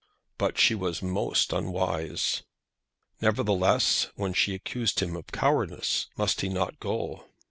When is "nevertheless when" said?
3.21-4.33